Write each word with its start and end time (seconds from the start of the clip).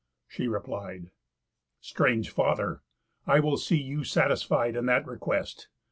She 0.27 0.47
replied: 0.47 1.11
"Strange 1.79 2.31
father, 2.31 2.81
I 3.27 3.39
will 3.39 3.57
see 3.57 3.79
you 3.79 4.03
satisfied 4.03 4.75
In 4.75 4.87
that 4.87 5.05
request. 5.05 5.67